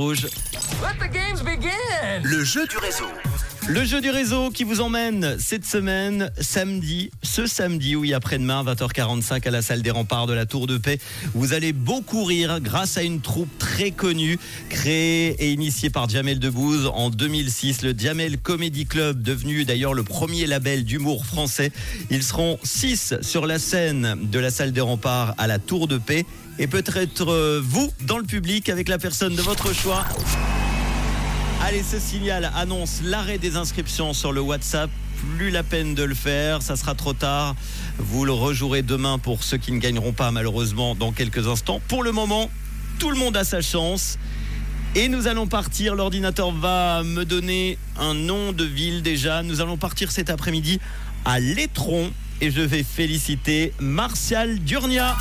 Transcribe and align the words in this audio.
Rouge. 0.00 0.28
Le 2.22 2.42
jeu 2.42 2.66
du 2.66 2.78
réseau. 2.78 3.04
Le 3.68 3.84
jeu 3.84 4.00
du 4.00 4.10
réseau 4.10 4.50
qui 4.50 4.64
vous 4.64 4.80
emmène 4.80 5.36
cette 5.38 5.64
semaine, 5.64 6.30
samedi, 6.40 7.10
ce 7.22 7.46
samedi, 7.46 7.94
oui, 7.94 8.14
après-demain, 8.14 8.64
20h45 8.64 9.46
à 9.46 9.50
la 9.50 9.62
salle 9.62 9.82
des 9.82 9.90
remparts 9.90 10.26
de 10.26 10.32
la 10.32 10.46
Tour 10.46 10.66
de 10.66 10.78
Paix. 10.78 10.98
Vous 11.34 11.52
allez 11.52 11.72
beaucoup 11.72 12.24
rire 12.24 12.60
grâce 12.60 12.96
à 12.96 13.02
une 13.02 13.20
troupe 13.20 13.50
très 13.58 13.90
connue, 13.90 14.38
créée 14.70 15.36
et 15.38 15.52
initiée 15.52 15.90
par 15.90 16.08
Jamel 16.08 16.38
Debbouze 16.38 16.90
en 16.92 17.10
2006, 17.10 17.82
le 17.82 17.94
Jamel 17.96 18.38
Comedy 18.38 18.86
Club, 18.86 19.22
devenu 19.22 19.64
d'ailleurs 19.64 19.94
le 19.94 20.02
premier 20.02 20.46
label 20.46 20.84
d'humour 20.84 21.24
français. 21.24 21.70
Ils 22.10 22.24
seront 22.24 22.58
six 22.64 23.14
sur 23.20 23.46
la 23.46 23.58
scène 23.58 24.18
de 24.22 24.38
la 24.38 24.50
salle 24.50 24.72
des 24.72 24.80
remparts 24.80 25.34
à 25.38 25.46
la 25.46 25.58
Tour 25.58 25.86
de 25.86 25.98
Paix 25.98 26.24
et 26.58 26.66
peut-être 26.66 27.28
euh, 27.28 27.60
vous 27.62 27.90
dans 28.02 28.18
le 28.18 28.24
public 28.24 28.68
avec 28.68 28.88
la 28.88 28.98
personne 28.98 29.36
de 29.36 29.42
votre 29.42 29.72
choix. 29.74 30.04
Allez, 31.70 31.84
ce 31.84 32.00
signal 32.00 32.50
annonce 32.56 33.00
l'arrêt 33.04 33.38
des 33.38 33.54
inscriptions 33.54 34.12
sur 34.12 34.32
le 34.32 34.40
WhatsApp. 34.40 34.90
Plus 35.36 35.50
la 35.50 35.62
peine 35.62 35.94
de 35.94 36.02
le 36.02 36.16
faire, 36.16 36.62
ça 36.62 36.74
sera 36.74 36.96
trop 36.96 37.12
tard. 37.12 37.54
Vous 37.96 38.24
le 38.24 38.32
rejouerez 38.32 38.82
demain 38.82 39.20
pour 39.20 39.44
ceux 39.44 39.56
qui 39.56 39.70
ne 39.70 39.78
gagneront 39.78 40.12
pas 40.12 40.32
malheureusement 40.32 40.96
dans 40.96 41.12
quelques 41.12 41.46
instants. 41.46 41.80
Pour 41.86 42.02
le 42.02 42.10
moment, 42.10 42.50
tout 42.98 43.08
le 43.08 43.16
monde 43.16 43.36
a 43.36 43.44
sa 43.44 43.60
chance. 43.60 44.18
Et 44.96 45.06
nous 45.06 45.28
allons 45.28 45.46
partir, 45.46 45.94
l'ordinateur 45.94 46.50
va 46.50 47.04
me 47.04 47.24
donner 47.24 47.78
un 48.00 48.14
nom 48.14 48.50
de 48.50 48.64
ville 48.64 49.02
déjà. 49.02 49.44
Nous 49.44 49.60
allons 49.60 49.76
partir 49.76 50.10
cet 50.10 50.28
après-midi 50.28 50.80
à 51.24 51.38
Létron 51.38 52.10
et 52.40 52.50
je 52.50 52.62
vais 52.62 52.82
féliciter 52.82 53.72
Martial 53.78 54.58
Durnia. 54.58 55.16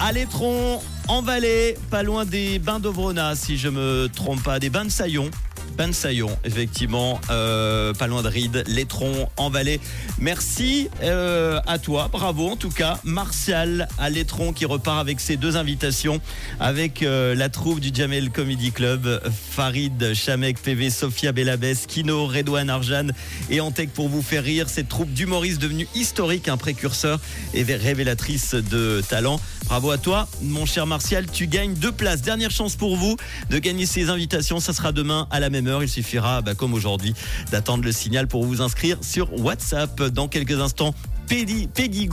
À 0.00 0.12
Létron, 0.12 0.80
en 1.08 1.22
Valais, 1.22 1.76
pas 1.90 2.04
loin 2.04 2.24
des 2.24 2.60
bains 2.60 2.78
d'Ovrona, 2.78 3.34
si 3.34 3.58
je 3.58 3.68
me 3.68 4.08
trompe 4.08 4.42
pas, 4.44 4.60
des 4.60 4.70
bains 4.70 4.84
de 4.84 4.90
Saillon. 4.90 5.28
Bains 5.76 5.88
de 5.88 5.92
Saillon, 5.92 6.30
effectivement, 6.44 7.20
euh, 7.30 7.92
pas 7.94 8.06
loin 8.06 8.22
de 8.22 8.28
Ride, 8.28 8.64
Létron, 8.68 9.28
en 9.36 9.50
Valais. 9.50 9.80
Merci 10.18 10.88
euh, 11.02 11.60
à 11.66 11.78
toi, 11.78 12.08
bravo 12.10 12.48
en 12.48 12.56
tout 12.56 12.70
cas, 12.70 12.98
Martial 13.04 13.88
à 13.98 14.08
Létron 14.10 14.52
qui 14.52 14.64
repart 14.64 14.98
avec 14.98 15.20
ses 15.20 15.36
deux 15.36 15.56
invitations, 15.56 16.20
avec 16.58 17.02
euh, 17.02 17.34
la 17.34 17.48
troupe 17.48 17.80
du 17.80 17.90
Jamel 17.92 18.30
Comedy 18.30 18.72
Club, 18.72 19.20
Farid 19.50 20.14
Chamek, 20.14 20.60
PV, 20.60 20.90
Sophia 20.90 21.32
Belabès, 21.32 21.86
Kino, 21.86 22.26
Redouane 22.26 22.70
Arjan 22.70 23.08
et 23.50 23.60
Antec 23.60 23.92
pour 23.92 24.08
vous 24.08 24.22
faire 24.22 24.42
rire. 24.42 24.68
Cette 24.68 24.88
troupe 24.88 25.12
d'humoristes 25.12 25.60
devenue 25.60 25.86
historique, 25.94 26.48
un 26.48 26.56
précurseur 26.56 27.20
et 27.54 27.62
révélatrice 27.62 28.54
de 28.54 29.02
talent. 29.08 29.40
Bravo 29.68 29.90
à 29.90 29.98
toi, 29.98 30.26
mon 30.40 30.64
cher 30.64 30.86
Martial. 30.86 31.26
Tu 31.30 31.46
gagnes 31.46 31.74
deux 31.74 31.92
places. 31.92 32.22
Dernière 32.22 32.50
chance 32.50 32.74
pour 32.74 32.96
vous 32.96 33.16
de 33.50 33.58
gagner 33.58 33.84
ces 33.84 34.08
invitations. 34.08 34.60
Ça 34.60 34.72
sera 34.72 34.92
demain 34.92 35.28
à 35.30 35.40
la 35.40 35.50
même 35.50 35.66
heure. 35.66 35.82
Il 35.82 35.90
suffira, 35.90 36.40
bah, 36.40 36.54
comme 36.54 36.72
aujourd'hui, 36.72 37.12
d'attendre 37.52 37.84
le 37.84 37.92
signal 37.92 38.28
pour 38.28 38.46
vous 38.46 38.62
inscrire 38.62 38.96
sur 39.02 39.30
WhatsApp. 39.38 40.02
Dans 40.04 40.26
quelques 40.26 40.58
instants, 40.58 40.94
Peggy, 41.28 41.68
Peggy 41.68 42.08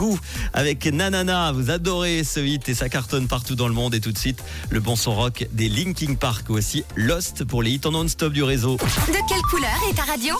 avec 0.52 0.84
Nanana. 0.84 1.50
Vous 1.52 1.70
adorez 1.70 2.24
ce 2.24 2.40
hit 2.40 2.68
et 2.68 2.74
ça 2.74 2.90
cartonne 2.90 3.26
partout 3.26 3.54
dans 3.54 3.68
le 3.68 3.74
monde. 3.74 3.94
Et 3.94 4.00
tout 4.00 4.12
de 4.12 4.18
suite, 4.18 4.42
le 4.68 4.80
bon 4.80 4.94
son 4.94 5.14
rock 5.14 5.46
des 5.52 5.70
Linking 5.70 6.18
Park 6.18 6.50
aussi. 6.50 6.84
Lost 6.94 7.44
pour 7.44 7.62
les 7.62 7.70
hits 7.70 7.80
en 7.86 7.92
non-stop 7.92 8.34
du 8.34 8.42
réseau. 8.42 8.76
De 8.76 9.28
quelle 9.28 9.42
couleur 9.50 9.70
est 9.90 9.94
ta 9.94 10.02
radio? 10.02 10.34